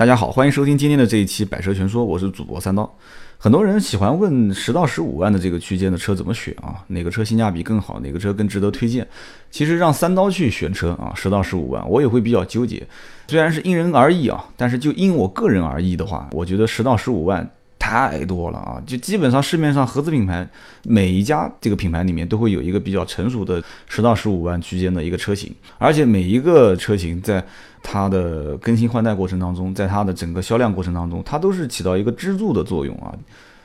[0.00, 2.90] 大家好，欢迎收听今天的这一期《百车全说》，我是主播三刀。
[3.36, 6.82] 很多人喜欢问十到十五万的这个区间的车怎么选啊？
[6.86, 8.00] 哪个车性价比更好？
[8.00, 9.06] 哪个车更值得推荐？
[9.50, 12.82] 其实让三刀去选车啊，十到十五万，我也会比较纠结。
[13.28, 17.46] 虽然是因人而异啊，但是就因我个人而异的话，我觉得十到十五万。
[17.90, 18.80] 太多了啊！
[18.86, 20.48] 就基本上市面上合资品牌，
[20.84, 27.44] 每一家这个品牌里面都会有一个比较成熟的十到十五万区间的一个车型，而且每一个车型在
[27.82, 33.12] 它的更新换代过程当中，在它的整个销量过程当中，它都是起到一个支柱的作用啊。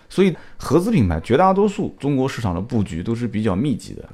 [0.09, 4.09] 所以合资品牌绝大多数中国市场的布局都是比较密集的。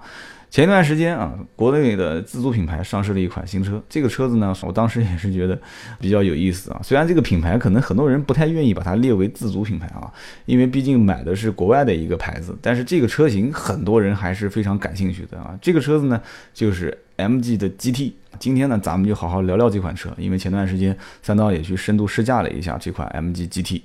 [0.51, 5.57] 前一段时间啊，国内的自主品牌上市了一款新车，这个车子呢，我当时也是觉得
[5.97, 6.81] 比较有意思啊。
[6.83, 10.11] 虽然这个品牌可能很多人不太愿意把它列为自主品牌啊，
[10.45, 15.57] 因为毕竟买的是国外的一个牌子，但是这个车型很多人还是非常感兴趣的啊。
[15.61, 16.21] 这个车子呢，
[16.53, 18.11] 就是 MG 的 GT。
[18.37, 23.83] 今天呢，咱们就好好聊聊这款车，因为前段时间三刀也去深度试驾了一下这款 MG GT。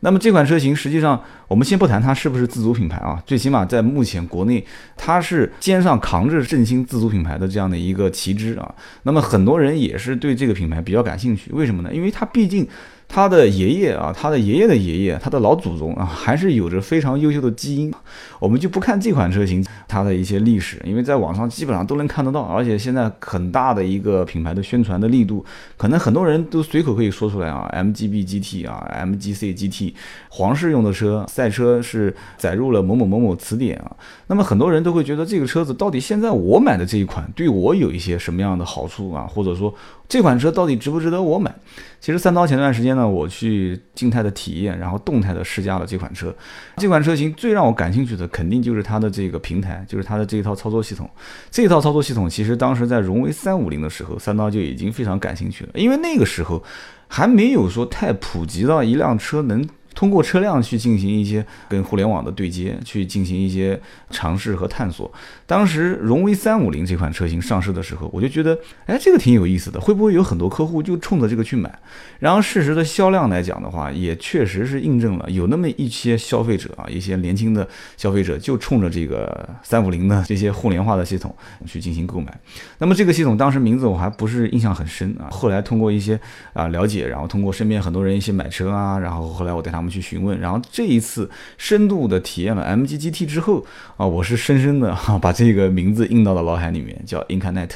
[0.00, 4.64] 那么这款车型，实际上我们先不谈它是不是自主品牌啊，最起码在目前国内，
[4.96, 8.74] 它是肩上扛着振兴自主品牌的这样的一个旗帜啊。
[9.02, 11.92] 那么很多人也是对这个品牌比较感兴趣，为什么呢？
[11.92, 12.68] 因为它毕竟。
[13.08, 17.92] 他的爷爷啊，他的爷爷的爷爷，他的老祖宗啊，还是有着非常优秀的基因。
[18.38, 22.42] 我们就不看这款车型它的一些历史，因为在网上基本上都能看得到。
[22.42, 25.44] 而且现在很大的一个品牌的宣传的力度，
[25.76, 29.94] 可能很多人都随口可以说出来啊，MGB GT 啊，MGC GT，
[30.28, 33.90] 皇室用的车，赛车是载入了某某某某词典啊。
[34.28, 39.74] 那么很多人都会觉得这个车子到底现在我买的这一款对我有一些什么样的好处啊，或者说。
[40.08, 41.54] 这款车到底值不值得我买？
[42.00, 46.34] 其实三刀前段时间呢，我去静态的体验，然后动态的试驾了这款车。
[46.78, 51.10] 这款车型最让我感兴趣的，肯定就是它的这个平台，就是它的这一套操作系统。
[51.50, 56.62] 这套操作系统，其实当时在荣威三五零的时候，三刀就已经非常感兴趣了，因为那个时候
[57.06, 59.68] 还没有说太普及到一辆车能。
[59.94, 65.12] 通过车辆去进行一些跟互联网的对接，去进行一些尝试和探索。
[65.48, 71.76] 当时荣威三五零这款车型上市的时候，我就觉得，哎，这个挺有意思的，会不会有很多客户就冲着这个去买？
[72.20, 77.66] 然后事实的销量来讲的话，也确实是印证了，有那么一些消费者啊，一些年轻的
[77.96, 81.34] 消费者就冲着这个三五零的这些互联化的系统
[81.66, 82.32] 去进行购买。
[82.78, 86.20] 那么这个系统当时名字我还不是印象很深啊，后来通过一些
[86.52, 89.88] 啊了解，然后通过身边很多人一些买车啊，然后后来我带他们。
[89.88, 93.64] 去询问，然后这一次深度的体验了 MG GT 之后
[93.96, 97.70] 啊，我是深深的哈把这个名字印到了脑海里面，叫 Incarnet。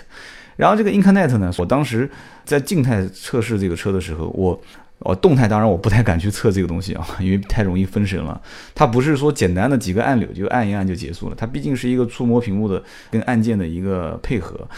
[0.56, 2.10] 然后这个 Incarnet 呢，我当时
[2.44, 4.60] 在静态测试这个车的时候，我
[4.98, 8.40] 哦动态当然我不太敢去测这个东西啊，因为太容易分神了。
[8.74, 14.68] 它不是说简单的几个按钮就按一按就结束了，它毕竟是一个触摸屏幕的跟按键的一个配合。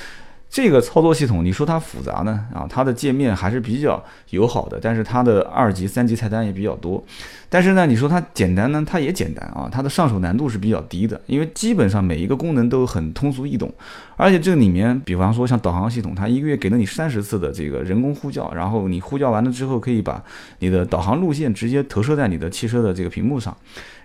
[0.54, 2.46] 这个操作系统，你说它复杂呢？
[2.54, 4.00] 啊，它的界面还是比较
[4.30, 7.04] 友好的，但是它的二级、三级菜单也比较多。
[7.48, 13.68] 但是呢，你说它简单呢，它也简单啊，它的上手难度是比较低的，因为基本上每一个功能都很通俗易懂，
[14.16, 20.22] 而且这里面，比方说像导航系统，它一个月给了你三十次的这个人工呼叫，然后你呼叫完了之后，可以把
[20.60, 23.56] 你的导航路线直接投射在你的汽车的这个屏幕上，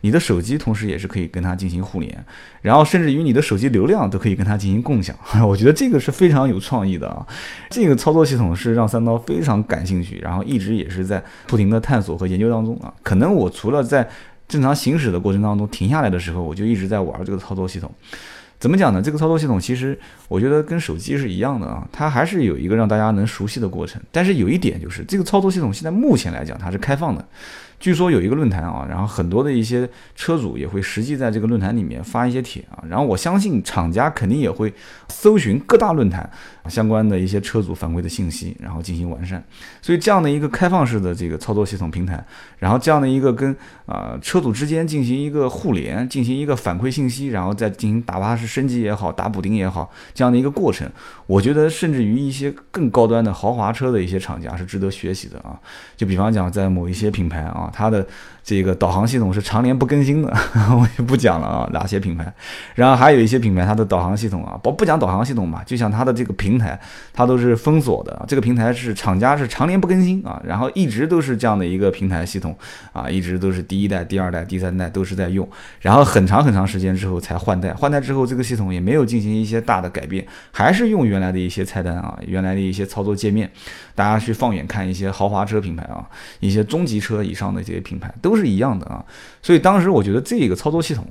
[0.02, 2.26] 你的手机同时也是可以跟它进行互联，
[2.62, 5.16] 然后甚至于你的手机流量都可以跟它进行共享，
[5.48, 7.26] 我觉得这个是非常有创意的啊，
[7.70, 13.30] 这个操作系统是让三刀非常感兴趣，然后一直也是在不停的探索和研究当中啊，可能。
[13.30, 14.06] 我除了在
[14.48, 17.90] 正常行驶的过程当中停下来的时候，我就一直在玩这个操作系统。
[18.60, 19.02] 怎么讲呢？
[19.02, 19.98] 这个操作系统其实
[20.28, 24.02] 我觉得跟手机是一样的啊，它还是有一个让大家能熟悉的过程。
[24.12, 27.26] 但是有一点就是，这个操作系统现在目前来讲它是开放的。
[27.80, 34.74] 据说有一个论坛啊，然后很多的一些车主也会实际在这个论坛里面发一些帖啊，然后我相信厂家肯定也会
[35.08, 36.30] 搜寻各大论坛
[36.68, 39.42] 相关的一些车主反馈的信息，然后进行完善。
[39.82, 42.22] 所以这样的一个开放式的这个操作系统平台，
[42.58, 43.56] 然后这样的一个跟
[43.86, 50.90] 啊车主之间进行一个互联，进行一个反馈信息，然后再进行打巴式升级也好，打补丁也好，这样的一个过程，
[51.28, 55.58] 我觉得甚至于一些更高端的豪华车的一些厂家是值得学习的啊。
[55.96, 57.70] 就比方讲，在某一些品牌啊。
[57.72, 58.06] 它的
[58.44, 60.34] 这个导航系统是常年不更新的，
[60.72, 62.34] 我也不讲了啊，哪些品牌？
[62.76, 66.80] 然后还有一些品牌，它的导航系统啊，不不讲导航系统嘛，就像它的这个平台，
[67.14, 68.26] 它都是封锁的。
[68.28, 72.58] 这个平台是厂家是常年不更新啊，然后一直都是这样的一个平台系统
[72.92, 75.48] 啊，一直都是第一代、第二代、第三代都是在用，
[75.82, 83.50] 然后很长很长时间之后才换代，换代之后这个系统也没有进行一些大的改变，还是用原来的一些菜单啊，原来的一些操作界面。
[83.96, 86.08] 大家去放眼看一些豪华车品牌啊，
[86.40, 89.04] 一些中级车以上的这些品牌都都是一样的啊，
[89.42, 91.04] 所以当时我觉得这个操作系统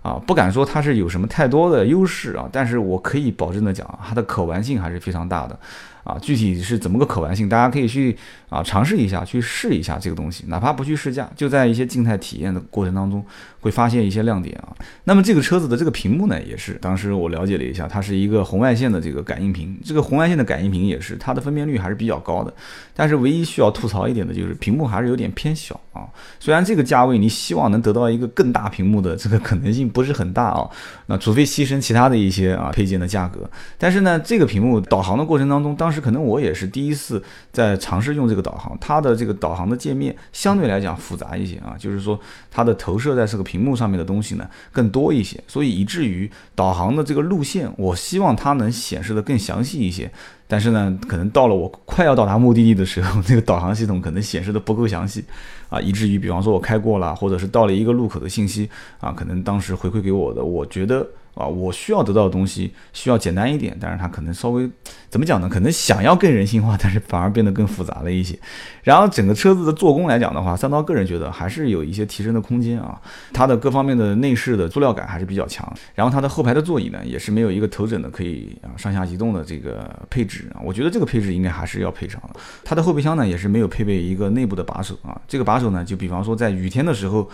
[0.00, 5.58] 啊，不敢说它是有什么太多的优势啊，但是我可以保证的讲，它的可玩性还是非常大的。
[6.04, 8.16] 啊，具体是怎么个可玩性，大家可以去
[8.48, 13.24] 啊尝试一下，去试一下这个东西，哪怕不去试驾，就在一些静态体验的过程当中，
[13.60, 14.74] 会发现一些亮点啊。
[15.04, 22.52] 那么这个车子的这个屏幕呢，也是当时我了解了一下，它是一个红外线的这个感应屏，这个红外线的感应屏也是它的分辨率还是比较高的，
[22.94, 26.02] 但是唯一需要吐槽一点的就是屏幕还是有点偏小啊。
[26.40, 30.68] 虽然这个价位你希望能得到一个更大屏幕的这个可能性不是很大啊，
[31.06, 37.22] 那除非牺牲其他的一些啊配件的价格，但是呢，这个屏幕导航的过程当中，当时可能我也是第一次
[37.52, 42.18] 在尝试用这个导航，它的这个导航的界面相对来讲复杂一些啊，就是说
[42.50, 50.10] 它的投射在这个屏幕上面的东西呢更多一些，所以以至于导航的这个路线，我希望它能显示的更详细一些。
[50.48, 55.24] 但是呢，可能到了我快要到达目的地的时候， 那个导航系统可能显示的不够详细
[55.70, 58.68] 啊，以至于比方说我开过了，或者是到了一个路口的信息
[59.00, 61.06] 啊，可能当时回馈给我的，我觉得。
[61.34, 64.68] 啊，我需要得到的东西需要简单一点，但是它可能稍微
[65.08, 65.48] 怎么讲呢？
[65.48, 68.38] 可能想要更人性化，但是反而变得更复杂了一些。
[68.82, 73.00] 然后整个车子的做工来讲的话，三刀个人觉得还是有一些提升的空间啊。
[73.32, 75.66] 它的各方面的内饰的塑料感还是比较强。
[75.94, 80.60] 然后它的后排的座椅呢，也是没有一个头枕的可以啊上下移动的这个配置啊。
[80.62, 82.40] 我觉得这个配置应该还是要配上的。
[82.62, 85.18] 它的后备箱呢，也是没有配备一个内部的把手啊。
[85.26, 87.26] 这个把手呢，就比方说在雨天的时候。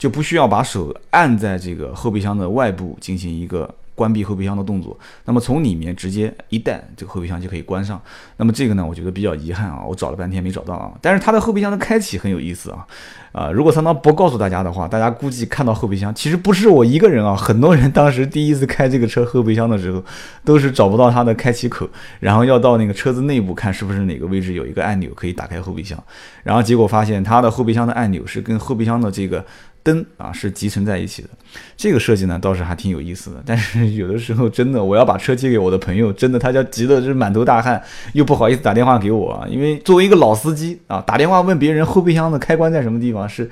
[0.00, 8.00] 就不需要把手按在这个后备箱的外部进行一个关闭后备箱的动作，那么从里面直接一带，这个后备箱就可以关上。
[8.38, 10.90] 那么这个呢，我觉得比较遗憾啊，我找了半天没找到啊。
[11.02, 12.86] 但是它的后备箱的开启很有意思啊，
[13.32, 20.02] 啊，如果三刀不告诉大家的话，大家估计看到后备箱，其实不是我一个人啊，很多人当时第一次开这个车后备箱的时候，
[20.46, 21.86] 都是找不到它的开启口，
[22.20, 26.02] 然后要到那个车子内部看是不是哪个位置有一个按钮可以打开后备箱，
[26.42, 29.44] 然后结果发现它的后备箱的按钮是跟后备箱的这个。
[29.82, 31.28] 灯啊是集成在一起的，
[31.76, 33.42] 这个设计呢倒是还挺有意思的。
[33.44, 37.82] 但是 有的时候真的，我要把车借给我的朋友，真的他叫急的是满头大汗，
[38.12, 39.46] 又不好意思打电话给我啊。
[39.48, 43.50] 因为作为一个老司机啊，打电话问别人后备箱的开关在什么地方是。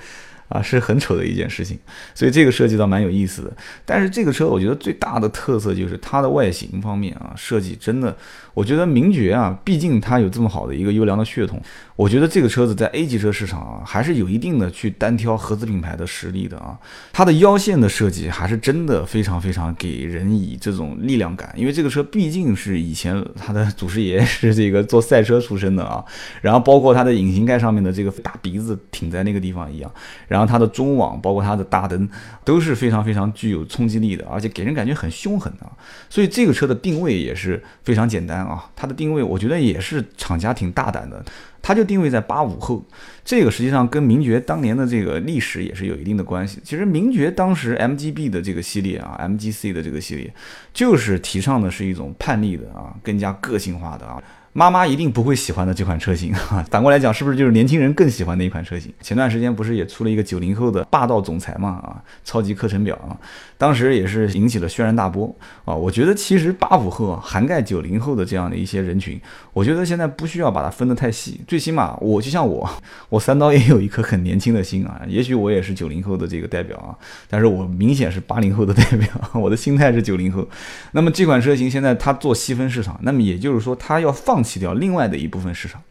[0.48, 1.78] 啊，是很丑的一件事情，
[2.14, 3.52] 所以这个设计倒蛮有意思的。
[3.84, 8.16] 但是这个车我觉得最大的特色就是它的外形方面啊，设计真的，
[8.58, 11.62] 我觉得名爵啊，毕竟它有这么好的一个优良的血统，
[11.94, 16.76] 我觉得这个车子在 A 级车市场啊，还是有一定的去单挑合资品牌的实力的啊。
[17.12, 26.04] 它的腰线的设计还是真的非常非常给人以这种力量感，因为这个车毕竟是以前它的祖师爷是这个做赛车出身的啊，
[26.42, 29.88] 然后包括它的引擎盖上面的这个大鼻子挺在那个地方一样，
[30.26, 32.08] 然后它的中网，包括它的大灯，
[32.44, 35.70] 都是非常非常具有冲击力的，而且给人感觉很凶狠啊。
[36.10, 38.70] 所以这个车的定位也是非常简单啊。
[38.74, 41.22] 它的定位，我觉得也是厂家挺大胆的，
[41.60, 42.82] 它就定位在八五后。
[43.24, 46.60] 这个实际上跟名爵当年的这个历史也是有一定的关系。
[46.64, 50.32] 其实名爵当时 MGB 的这个系列啊，MGC 的这个系列，
[50.72, 54.22] 就是提倡的是一种叛逆的啊，更加个性化的啊。
[54.54, 58.92] 妈妈一定不会喜欢的这款车型啊， 反过来讲，是不是就是年轻人更喜欢的一款车型？
[59.00, 61.68] 前段时间不是也出了一个九零后的霸道总裁嘛？
[61.68, 63.14] 啊，超级课程表啊，
[63.56, 65.32] 当时也是引起了轩然大波
[65.64, 65.74] 啊。
[65.74, 69.20] 我觉得其实八五后涵盖九零后的这样的一些人群，
[69.52, 71.40] 我觉得现在不需要把它分得太细。
[71.46, 72.68] 最起码我就像我，
[73.10, 75.02] 我三刀也有一颗很年轻的心啊。
[75.06, 76.96] 也许我也是九零后的这个代表啊，
[77.28, 79.08] 但是我明显是八零后的代表，
[79.38, 80.44] 我的心态是九零后。
[80.92, 84.38] 那么这款车型现在它做细分市场，那么也就是说它要放。
[84.48, 85.82] 放弃掉另外的一部分市场，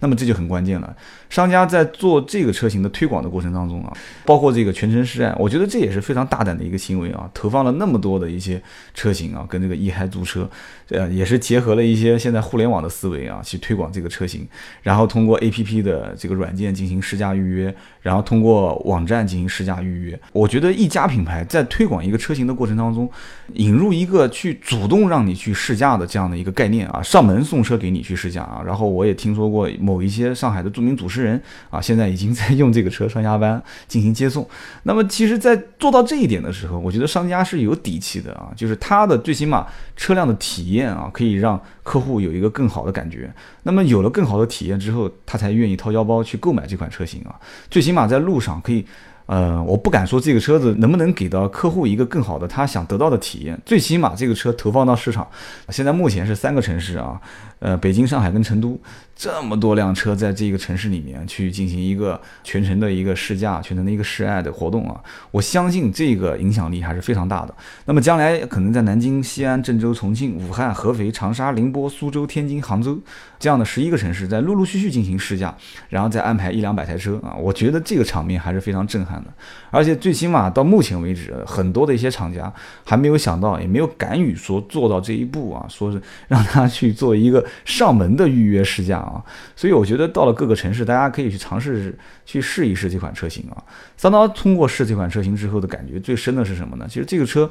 [0.00, 0.96] 那么这就很关键了。
[1.28, 3.92] 商家在做这个车型的推广的过程当中啊，
[4.24, 7.28] 包括这个全程试驾，我觉得这也是非常大胆的一个行为啊。
[7.34, 8.62] 投放了那么多的一些
[8.94, 10.48] 车型啊，跟这个一嗨租车，
[10.90, 14.46] 呃，也是结合了一些现在互联网的思维啊，去推广这个车型。
[14.82, 20.18] 然后通过 A P P 的这个软件进行试驾预约，然后通过网站进行试驾预约。
[20.32, 23.10] 我觉得一家品牌在推广一个车型的过程当中，
[23.54, 28.62] 引入一个去主动让你去试驾的这样的一个概念啊，上门送车给你去试驾啊。
[28.64, 34.46] 然后我也听说过某一些上海的著名主持人啊，现在已经在用这个车上下班进行接送。
[34.82, 43.32] 那么其实，在做到这一点的时候，我觉得商家是有底气的啊，就是他的最起码车辆的体验啊，可以让客户有一个更好的感觉。
[43.62, 47.34] 那么有了更好的体验之后，他才愿意掏腰包去购买这款车型啊。
[47.70, 48.84] 最起码在路上可以。
[49.26, 55.26] 呃，我不敢说这个车子能不能给到客户一个更好的他想得到的体验，最起码这个车投放到市场，
[55.70, 57.20] 现在目前是三个城市啊，
[57.58, 58.78] 呃，北京、上海跟成都。
[59.18, 67.54] 这么多辆车在这个城市里面去进行一个全程的一个试驾、全程的一个试爱的活动啊，我相信这个影响力还是非常大的。
[67.86, 73.00] 那么将来可能在南京、西安、郑州、重庆、武汉、合肥、长沙、宁波、苏州、天津、杭州
[73.38, 75.56] 这样的十一个城市，在陆陆续续进行试驾，
[75.88, 79.32] 然后再安排一两百台车啊，我觉得这个场面还是非常震撼的。
[79.70, 82.52] 而且最起码到目前为止，很多的一些厂家
[82.84, 85.98] 还没有想到，也没有敢于说做到这一步啊，说是
[86.28, 89.22] 让他去做一个上门的预约试驾啊。
[89.54, 93.56] 所以我觉得到了各个城市，大家可以去尝试去试一试这款车型啊。
[93.96, 96.86] 三刀通过试这款车型之后的感觉最深的是什么呢？
[96.88, 97.50] 其实这个车。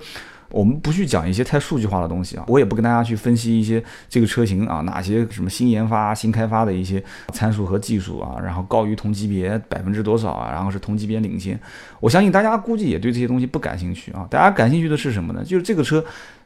[0.52, 11.60] 我们不去讲一些太数据化的东西啊，我也不跟大家去分析一些这个车型啊哪些什么新研发、新开发的一些参数和技术啊，然后高于同级别百分之多少啊，然后是同级别领先。
[12.00, 15.44] 我相信大家估计也对这些东西不感兴趣啊，大家感兴趣的是什么呢？
[15.44, 16.06] 就是这个车。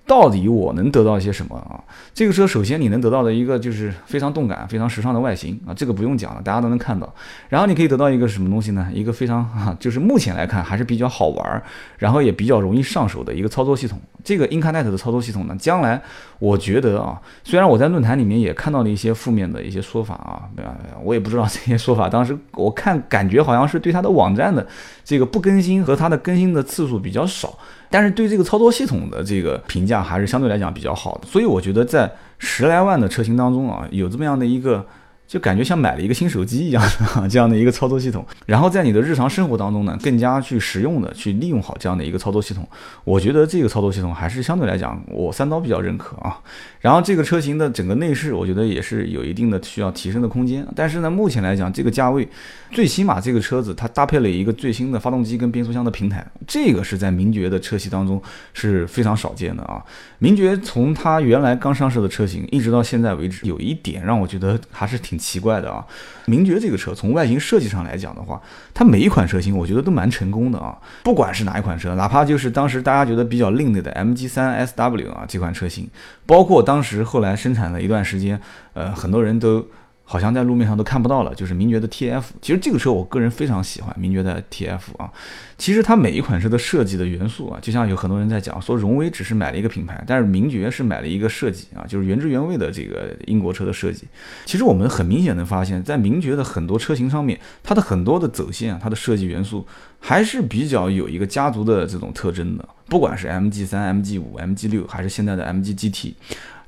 [0.09, 1.77] 到底我能得到一些什么啊？
[2.15, 7.13] 这个车首先你能得到的一个就是非常动感、非常时尚的外形啊，这个不用讲了，大家都能看到。
[7.47, 8.89] 然后你可以得到一个什么东西呢？
[8.91, 11.63] 一个非常啊，就是目前来看还是比较好玩，
[11.99, 14.01] 然后也比较容易上手的一个操作系统。
[14.23, 16.01] 这个 IncaNet 的操作系统呢，将来
[16.39, 24.65] 我觉得啊，虽然我在论坛里面也看到了一些负面的一些说法啊，对吧我也不知道这些说法，当时我看感觉好像是对它的网站的
[25.05, 27.55] 这个不更新和它的更新的次数比较少。
[27.89, 34.85] 但是对这个操作系统的这个评价还是相对来讲比较好的，所以我觉得在十来万的车型当中啊，有这么样的一个。
[35.29, 42.67] 就感觉像买了一个新手机一样的 这样的一个操作系统，然后在你的日常生活当中呢，更加去实用的去利用好这样的一个操作系统，
[43.03, 46.41] 我觉得这个操作系统还是相对来讲我三刀比较认可啊。
[46.79, 50.65] 然后这个车型的整个内饰，我觉得也是有一定的需要提升的空间。
[50.75, 52.27] 但是呢，目前来讲这个价位，
[52.71, 58.19] 最起码这个车子它搭配了一个最新的发动机跟变速箱的平台，这个是在名爵的车系当中
[58.53, 59.83] 是非常少见的啊。
[60.17, 65.18] 名爵从它原来刚上市的车型一直到现在为止，有一点让我觉得还是挺。
[65.19, 65.85] 奇怪的啊，
[66.25, 68.41] 名爵这个车从外形设计上来讲的话，
[68.73, 70.75] 它每一款车型我觉得都蛮成功的啊。
[71.03, 75.89] 不管是哪一款车，哪怕就是当时大家觉得比较另类的 MG 三 SW 啊这款车型，
[76.25, 78.39] 包括当时后来生产了一段时间，
[78.73, 79.67] 呃，很多人都。
[80.11, 82.23] 好像在路面上都看不到了，就是名爵的 TF。
[82.41, 85.07] 其实这个车我个人非常喜欢名爵的 TF 啊。
[85.55, 94.07] 其实它每一款车的设计的元素啊，就像有很多人在讲说荣威只是买了一个品牌，但是名爵是买了一个设计啊，就是原汁原味的这个英国车的设计。
[94.45, 99.63] 其实我们很明显的发现，在名爵的很多车型上面，它的很多的走线啊，它的设计元素
[99.99, 102.67] 还是比较有一个家族的这种特征的。
[102.87, 106.15] 不管是 MG 三、MG 五、MG 六，还是现在的 MG GT。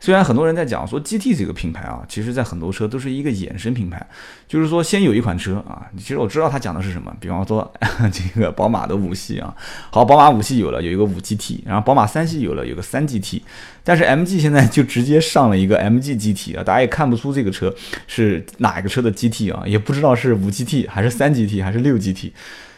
[0.01, 4.03] 虽然很多人在讲说 GT 这个品牌啊，其实在很多车都是一个衍生品牌，
[4.47, 7.71] 就是说先有一款车啊，其实我知道他讲的是什么，比方说
[8.11, 9.55] 这个宝马的五系啊，
[9.91, 13.43] 好，宝马五系有了，有一个五 GT，然后宝马三系有了，有个三 GT，
[13.83, 17.71] 但是 MG 现在就直接上了一个 MG GT 啊，大家也看不出这个车
[18.07, 22.33] 是哪一个车的 GT 啊，也不知道是五 GT 还是三 GT 还是六 GT，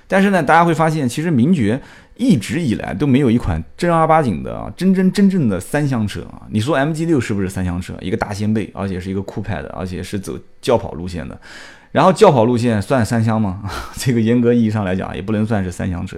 [0.07, 1.81] 但是呢，大家会发现其实名爵。
[2.15, 6.43] 一直以来都没有一款正儿八经的啊，真真真正的三厢车啊。
[6.51, 7.95] 你说 MG 六是不是三厢车？
[8.01, 11.35] 一个大掀背，而且是一个酷派的，而且是走轿跑路线的。
[11.91, 13.63] 然后轿跑路线算三厢吗？
[13.97, 16.15] 这个严格意义上来讲也不能算是三厢车。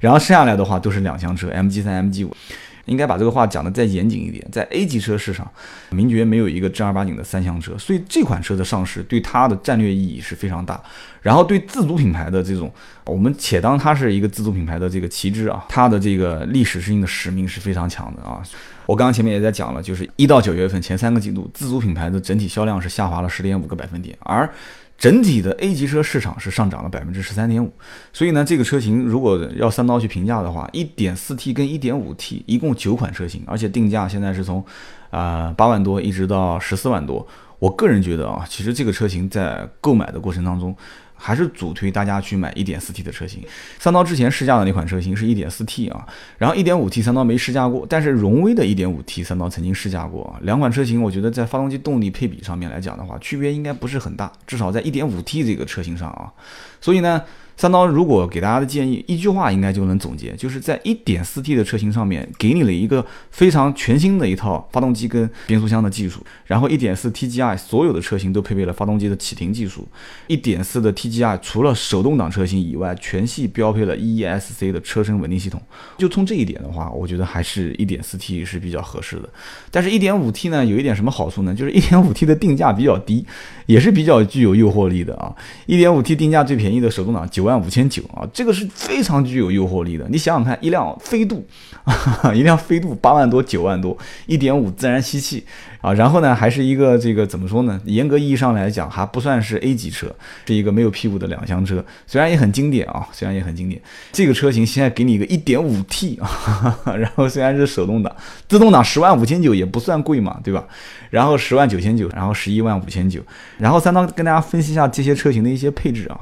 [0.00, 2.36] 然后剩下来的话都是两厢车，MG 三、MG 五。
[2.84, 5.46] 应该把这个话讲的再严谨一点，在 A 级车市场，
[5.90, 10.82] 名爵没有一个正儿八经的三厢车，所以这款车的上市对它的战略意义是非常大。
[11.28, 12.72] 然后对自主品牌的这种，
[13.04, 18.42] 我们且当它是一个自主品牌的这个旗帜啊，它的这个历史性的使命是非常强的啊。
[18.86, 24.48] 我刚刚前面也在讲了，就是一到九月份前三个季度，自主品牌的整体销量是下滑了十点五个百分点，而
[24.96, 27.70] 整体的 A 级车市场是上涨了百分之十三点五，
[28.10, 34.64] 所以呢，这个车型如果要三刀去评价的话，一点四 T 跟一点五 T 一共九款车型，而且定价现在是从
[35.10, 40.74] 啊八万多一直到十四万多，我个人觉得啊，其实这个车型在购买的过程当中。
[41.18, 43.42] 还是主推大家去买 1.4T 的车型。
[43.78, 46.06] 三刀之前试驾的那款车型是 1.4T 啊，
[46.38, 50.40] 然后 1.5T 三刀没试驾过，但是荣威的 1.5T 三刀曾经试驾过啊。
[50.42, 56.32] 两款车型，我觉得在发动机动力配比上面来讲的话，区别应该不是很大，至少在 1.5T 这个车型上啊。
[56.80, 57.22] 所以呢。
[57.58, 66.24] 三刀如果给大家的建议，一句话应该就能总结，就是在一点四 T 的车型上面，给你了一个非常全新的一套发动机跟变速箱的技术。
[66.46, 69.88] 然后一点四 TGI 所有的车型都配备了发动机的启停技术。
[70.28, 75.60] 一点四的 TGI 除了手动挡车型以外，全系标配了 ESC 的车身稳定系统。
[75.96, 79.28] 就从这一点的话，我觉得还是一点四 T 是比较合适的。
[79.72, 81.52] 但是一点五 T 呢，有一点什么好处呢？
[81.52, 83.26] 就是一点五 T 的定价比较低，
[83.66, 85.34] 也是比较具有诱惑力的啊。
[85.66, 87.47] 一点五 T 定价最便宜的手动挡九。
[87.48, 90.06] 万五千九啊，这个是非常具有诱惑力的。
[90.08, 91.44] 你想想看，一辆飞度
[91.82, 95.44] 啊， 一辆飞度八万多九万多，一点五自然吸气
[95.80, 97.80] 啊，然后呢，还是一个这个怎么说呢？
[97.84, 100.12] 严格意义上来讲，还不算是 A 级车，
[100.46, 101.84] 是一个没有屁股的两厢车。
[102.06, 103.80] 虽然也很经典啊，虽然也很经典。
[104.12, 108.14] 这个车型现在给你一个一点五 T 啊哈哈，然后虽然是手动挡，
[108.48, 110.64] 自动挡十万五千九也不算贵嘛，对吧？
[111.10, 113.20] 然后十万九千九，然后十一万五千九，
[113.58, 116.20] 然后三刀跟大家分析一下这些车型的一些配置啊。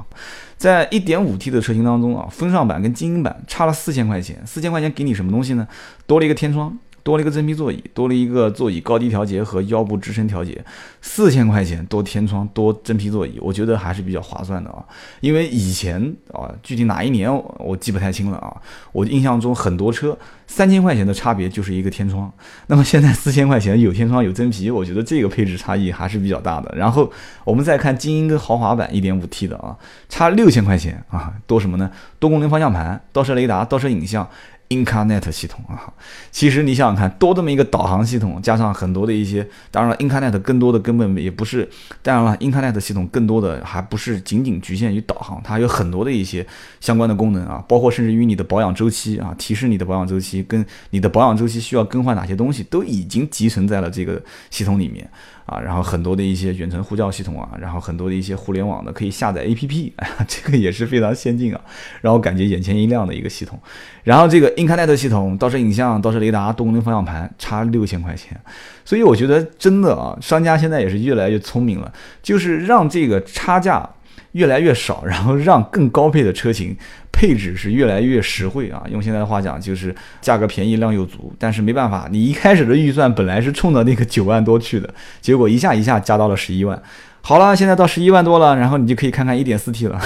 [0.56, 5.68] 在 1.5T 的车型当中啊，风尚版跟精英版差了四千块钱，四千块钱给你什么东西呢？
[6.06, 6.74] 多了一个天窗，
[7.06, 10.64] 多了一个真皮座椅，多了一个座椅高低调节和腰部支撑调节，
[11.00, 14.84] 四千块钱多天窗多真皮座椅，我觉得还是比较划算的啊。
[15.20, 18.56] 因为以前啊，具体哪一年我记不太清了啊，
[18.90, 22.28] 我印象中很多车三千块钱的差别就是一个天窗，
[22.66, 26.74] 那么现在四千块钱有天窗有真皮，我觉得这个配置差异还是比较大的。
[26.76, 27.08] 然后
[27.44, 29.76] 我们再看精英跟豪华版一点五 T 的啊，
[30.08, 31.88] 差六千块钱啊，多什么呢？
[32.18, 34.28] 多功能方向盘、倒车雷达、倒车影像。
[34.68, 35.92] InCarNet 系统啊，
[36.30, 41.68] 其实你想想看，多这么一个导航系统，加上很多的一些，当然了，InCarNet 更多的根本也不是，
[42.02, 46.44] 当然了，InCarNet 系统更多的还不是仅仅局限于导航，它有很多的一些
[46.80, 54.20] 相关的功能啊，包括甚至于你的保养周期啊，提示你的保养周期跟你的保养周期需要更换哪些东西，都已经集成在了这个
[54.50, 55.08] 系统里面。
[55.46, 61.60] 啊，然后很多的一些远程呼叫系统啊，然后很多的一些互联网的可以下载 APP，哎呀，这个也是非常先进啊，
[62.00, 63.56] 让我感觉眼前一亮的一个系统。
[64.02, 68.38] 然后这个 IncaNet 系统，倒车影像、倒车雷达、多功能方向盘，差六千块钱。
[68.84, 73.88] 所以我觉得真的啊，商家现在也是越来越聪明了，就是让这个差价
[74.32, 76.76] 越来越少， 然后让更高配的车型。
[77.18, 86.78] 配置是越来越实惠啊，用现在的话讲就是价格便宜量又足，但是没办法，你一开始的预算本来是冲着那个 九万多去的，结果一下一下加到了十一万。
[87.22, 89.98] 好了，现在到十一万多了，然后你就可以看看一点四 T 了。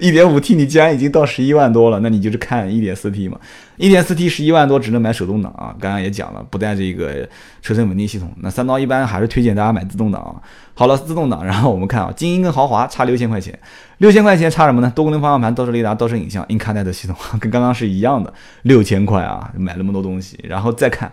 [0.00, 3.38] 一点五 T 你既然已经到十一万多了，那你就是看一点四 T 嘛。
[3.76, 7.28] 一点四 T 十一万多只能买手动挡啊，刚刚也讲了不带这个
[7.60, 8.32] 车身稳定系统。
[8.40, 10.36] 那三刀一般还是推荐大家买自动挡啊。
[10.74, 13.58] 好了，自动挡，然后我们看啊，精英跟豪华差六千块钱，
[13.98, 14.92] 六千块钱差什么呢？
[14.94, 21.12] 多功能方向盘、倒车雷达、倒车影像、InCarNet 系统跟刚刚是一样的，六千块啊，买那么多东西，然后再看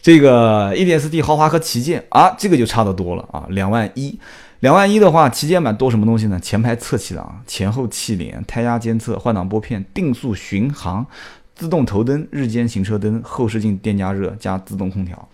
[0.00, 4.18] 这个一点四 T 豪华和旗舰啊，这个就差得多了啊，两万一。
[4.60, 6.38] 两万一的话，旗舰版多什么东西呢？
[6.38, 11.06] 前排侧气囊、前后气帘、胎压监测、换挡拨片、定速巡航、
[11.54, 15.28] 自动头灯、日间行车灯、后视镜电加热加自动空调，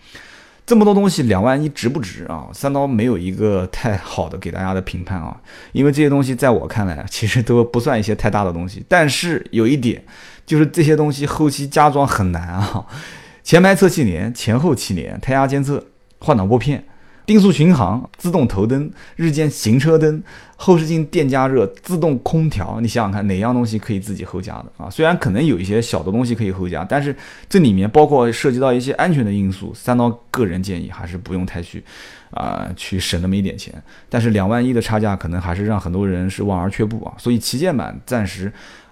[0.65, 2.47] 这么多东西，两万一值不值啊？
[2.53, 5.35] 三刀没有一个太好的给大家的评判啊，
[5.73, 8.81] 因为这些东西在我看来其实都不算一些太大的东西。
[8.87, 10.01] 但是有一点，
[10.45, 12.85] 就是这些东西后期加装很难啊。
[13.43, 15.85] 前排侧气帘、前后气帘、胎压监测、
[16.19, 16.85] 换挡拨片。
[17.27, 20.23] 定速巡航、自动头灯、日间行车灯、
[20.55, 24.89] 后视镜电加热、自动空调，你想想看哪样东西可以自己后加的啊？
[24.89, 27.13] 虽然可能有一些小的东西可以后加，但是
[27.49, 31.83] 这里面包括涉及到一些安全的因素，三刀个人建议还是不用太去
[32.31, 33.73] 啊去省那么一点钱。
[34.07, 37.11] 但是两万一的差价可能还是让很多人是望而却步啊。
[37.17, 38.49] 所以旗舰版暂时。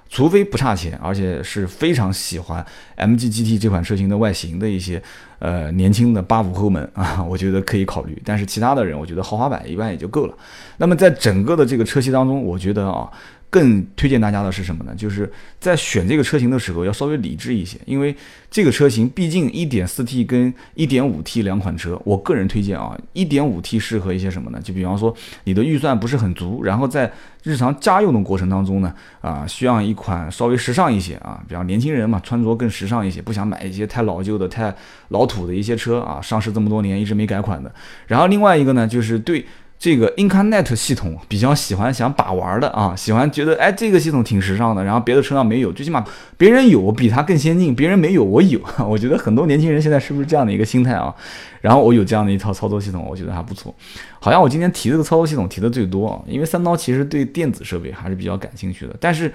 [0.10, 2.66] 除非不差钱，而且是非常喜欢
[2.98, 5.02] MG GT 这款车型的外形的一些
[5.40, 8.22] 呃年轻的八五后们啊， 我觉得可以考虑。
[8.24, 10.38] 但是其他的人，我觉得豪华版一般也就够了。
[10.78, 13.12] 那么在整个的这个车系当中，我觉得啊。
[13.50, 14.94] 更推荐大家的是什么呢？
[14.96, 18.14] 就是在选这个车型的时候要稍微理智一些，因为
[18.52, 24.60] 这个车型毕竟 1.4T 跟 1.5T 两款车，我个人推荐啊，1.5T 适合一些什么呢？
[24.62, 27.10] 就比方说你的预算不是很足，然后在
[27.44, 34.76] 日常家用的过程当中呢，啊，需要一款稍微时尚一些啊，比方年轻人嘛，穿着更时尚一些，不想买一些太老旧的、太
[35.10, 37.74] 老土的一些车啊，上市这么多年一直没改款的。
[38.08, 39.46] 然后另外一个呢，就是对。
[39.78, 46.04] 这个 InCarNet 系统比较喜欢想把玩的啊，喜欢觉得哎这个系统挺时尚的，然后别的车上没有，最起码
[46.38, 48.60] 别人有比它更先进，别人没有我有。
[48.88, 51.14] 我觉得很多年轻人现在是不是这样的一个心态啊？
[51.62, 53.76] 然后我有这样的一套操作系统，我觉得还不错。
[54.20, 58.96] 好像我今天提这个操作系统提的最多啊，因为三刀其实对电子设备还是比较感兴趣的。
[59.00, 59.32] 但是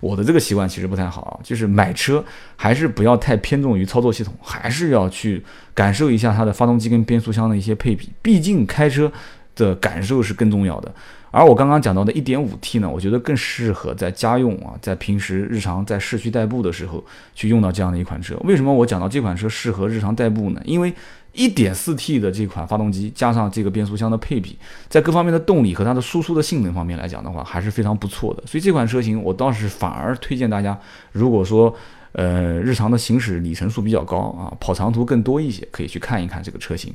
[0.00, 2.22] 我的这个习惯其实不太好，就是买车
[2.56, 9.10] 还是不要太偏重于操作系统，还是要去感受一下它的发动机跟变速箱的一些配比，毕竟开车。
[9.54, 10.92] 的感受是更重要的，
[11.30, 18.36] 而我刚刚讲到的 1.5T 呢，我觉得更适合在家用啊，在平时日常在市区代步的时候去用到这样的一款车。
[18.44, 20.60] 为什么我讲到这款车适合日常代步呢？
[20.64, 20.92] 因为
[21.34, 28.42] 1.4T 的这款发动机加上这个变速箱的配比，在各方面的动力和它的输出的性能方面来讲的话，还是非常不错的。
[28.46, 30.78] 所以这款车型我倒是反而推荐大家，
[31.12, 31.74] 如果说。
[32.16, 36.94] 呃，日常的行驶里程数比较高啊，跑长途更多一些，可以去看一看这个车型。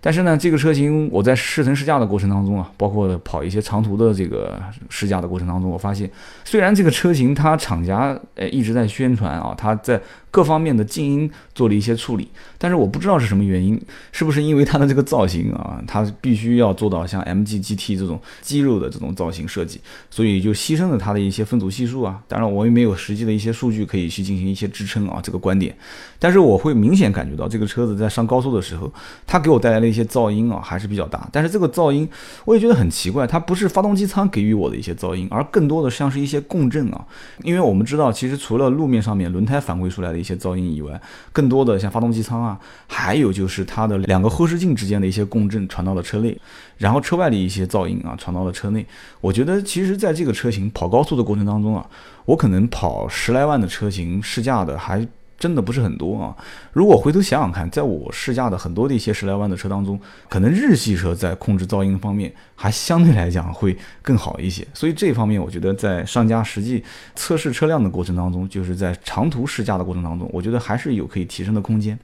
[0.00, 6.10] 但是呢，这个车型我在试乘试驾的过程当中啊，包括跑一些长途的这个试驾的过程当中，我发现，
[6.44, 10.00] 虽然这个车型它厂家呃一直在宣传啊，它在。
[10.32, 13.76] 各方面的静音做了一些处理，但是我不知道是什么原因，
[14.12, 22.22] 是不是因为它的这个造型啊，它必须要做到像 MG GT 这种肌肉的这种造型设计，所以就牺牲了它的一些分组系数啊。
[22.28, 25.76] 当然，我也没有实际的一些数据可以去进行一些支撑啊这个观点。
[26.20, 28.92] 但是我会明显感觉到这个车子在上高速的时候，
[29.26, 32.08] 它给我带来了一些噪音啊还是比较大，但是这个噪音
[32.44, 37.04] 我也觉得很奇怪，它不是发动机舱给予我的一些噪音，而更多的像是一些共振啊。
[37.42, 41.00] 因为我们知道，其实除了路面上面轮胎反馈出来的一些噪音以外，
[41.32, 46.38] 更多的像发动机舱啊，还有就是它的两个后视镜之间的一些共振传到了车内，
[46.78, 48.86] 然后车外的一些噪音啊传到了车内。
[49.20, 51.86] 我觉得其实在这个车型跑高速的过程当中啊，
[52.26, 55.06] 我可能跑十来万的车型试驾的还。
[55.40, 56.36] 真的不是很多啊！
[56.74, 59.98] 如果回头想想看，在我试驾的很多的一些十来万的车当中，
[60.28, 64.64] 可能日系车在控制噪音方面还相对来讲会更好一些。
[64.74, 66.84] 所以这方面，我觉得在商家实际
[67.16, 71.98] 测试车辆的过程当中，就是在长途试驾的过程当中，我觉得还是有可以提升的空间。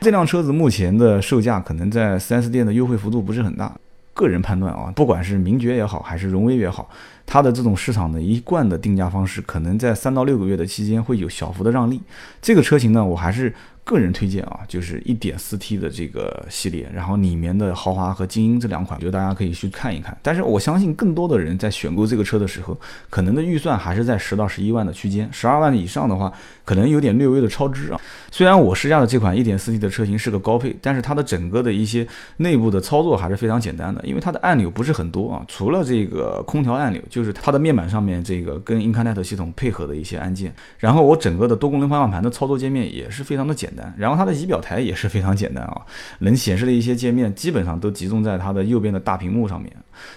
[0.00, 3.72] 这辆车子目前的售价可能在 4S 店的优惠幅度不是很大。
[4.14, 6.90] 个人判断啊，不管是名爵也好，还是荣威也好，
[7.26, 12.00] 它的这种市场的一贯的定价方式，可能在三到六个月的期间会有小幅的让利。
[12.40, 13.54] 这个车型呢，我还是。
[13.84, 20.16] 个人推荐啊，就是一点四 T 的这个系列，然后里面的豪华和精英这两款，我觉得大家可以去看一看。
[20.22, 22.78] 但是我相信更多的人在选购这个车的时候，
[23.10, 26.32] 可能的预算还是在十到十一万的区间，十二万以上的话，
[26.64, 28.00] 可能有点略微的超支啊。
[28.30, 32.06] 虽然我试驾的这款一点四 T 的车型是个高配，但是它的整个的一些
[32.36, 40.54] 内部的操作还是非常简单的，因为它的按钮不是很多啊，除了这个空调按钮，就是它的面板上面这个跟 Incarnet 系统配合的一些按键。
[40.78, 45.82] 然后我整个的多功能方向盘的操作界面也是非常的简单，然后它的仪表台也是非常简单啊，
[46.20, 49.70] 能显示的一些界面基本上都集中在它的右边的大屏幕上面，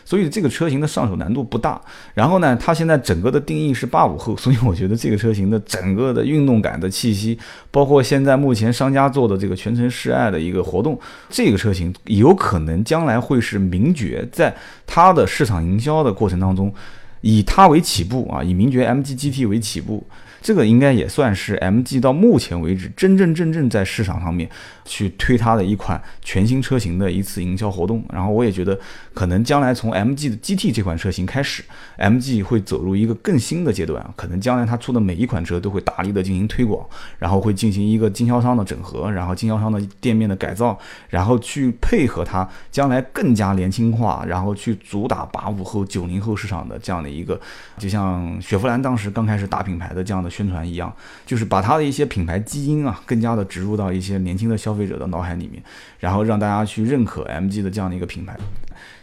[0.03, 1.79] 所以这个车型的上手难度不大。
[2.13, 7.37] 然后呢，它现在整个的定义是八五后，所以我觉得这个车型的整个的运动感的气息，
[7.71, 16.73] 包括现在目前商家做的这个全程示爱的一个活动，这个车型有可能将来会是名爵在它的市场营销的过程当中，
[17.21, 20.05] 以它为起步啊，以名爵 MG GT 为起步。
[20.45, 24.47] 这个应该也算是 MG 到目前为止真真正正在市场上面
[24.83, 28.05] 去推它的一款全新车型的一次营销活动。
[28.13, 28.79] 然后我也觉得，
[29.15, 31.63] 可能将来从 MG 的 GT 这款车型开始
[31.97, 34.07] ，MG 会走入一个更新的阶段。
[34.15, 40.77] 可能将来它出的每一款车都会大力的进行推广，然后会进行一个经销商的整合，然后经销商的店面的改造，
[41.09, 47.41] 然后去配合它将来更加年轻化，然后去主打八五后、九零后市场的这样的一个，
[47.79, 50.29] 就像雪佛兰当时刚开始打品牌的这样的。
[50.35, 50.93] 宣传一样，
[51.25, 55.63] 就是把它的一些品牌基因啊，更加的植入到一些年轻的消费者的脑海里面，
[55.99, 58.35] 然后让大家去认可 MG 的这样的一个品牌。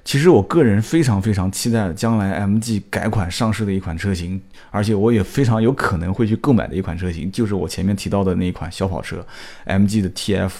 [0.04, 4.38] 其实我个人非常非常期待将来 MG 改款上市的一款车型，
[4.70, 9.24] 而且我也非常有可能会去购买的一款车型，就是我前面提到的那一款小跑车
[9.66, 10.52] MG 的 TF。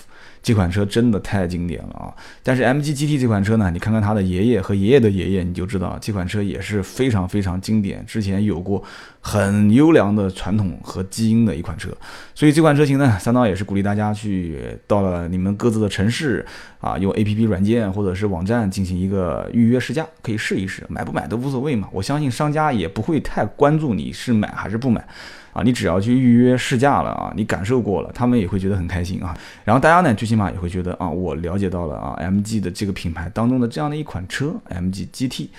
[0.43, 2.11] 这款车真的太经典了啊！
[2.43, 8.83] 但是 MG GT 这款车呢，你看看它的爷爷和爷爷的爷爷，你就知道这款车也是非常非常经典，之前有过
[9.25, 11.89] 很优良的传统和基因的一款车。
[12.35, 16.45] 所以这款车型呢，三刀也是鼓励大家去到了你们各自的城市
[16.81, 21.89] 啊，用 APP 软件或者是网站进行一个预约试驾，可以试一试，买不买都无所谓嘛。
[21.93, 25.07] 我相信商家也不会太关注你是买还是不买。
[25.53, 29.37] 啊，你只要去预约试驾了啊，你感受过了，他们也会觉得很开心啊。
[29.65, 35.51] 然后大家呢，最起码也会觉得啊，我了解到了啊，MG 的这个品牌当中的这样的一款车，MG GT。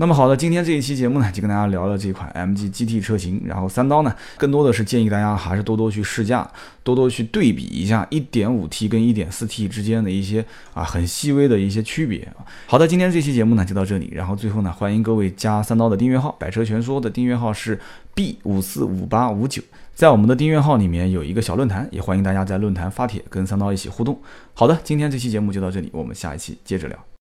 [0.00, 3.42] 那么好的，今天这一期节目呢，就跟大家聊了这款 MG GT 车型。
[3.44, 6.48] 然后三刀呢，更多的是建议大家还是多多去试驾，
[6.84, 12.32] 多多去对比一下 1.5T 跟 1.4T 之间的一些啊很细微的一些区别。
[12.66, 14.08] 好的，今天这期节目呢就到这里。
[14.14, 17.76] 然后最后呢，欢迎各位加三刀的订阅号，百车全说的订阅号是
[18.14, 19.60] B 五四五八五九，
[19.96, 24.16] 在我们的订阅号里面有一个小论坛，也欢迎大家在论坛发帖跟三刀一起互动。
[24.54, 27.07] 好的，今天这期节目就到这里，我们下一期接着聊。